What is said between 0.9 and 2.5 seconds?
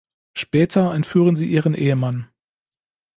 entführen sie ihren Ehemann.